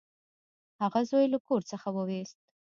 هغه 0.81 0.99
زوی 1.09 1.25
له 1.33 1.39
کور 1.47 1.61
څخه 1.71 1.87
وویست. 1.97 2.37